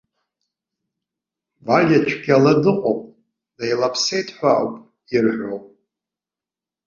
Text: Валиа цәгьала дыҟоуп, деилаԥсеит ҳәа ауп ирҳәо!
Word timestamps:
Валиа 1.65 1.99
цәгьала 2.07 2.53
дыҟоуп, 2.61 3.01
деилаԥсеит 3.57 4.27
ҳәа 4.35 4.51
ауп 4.59 4.75
ирҳәо! 5.15 5.55